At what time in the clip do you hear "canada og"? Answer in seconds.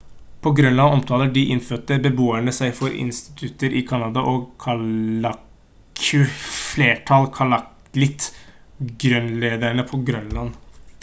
3.91-4.39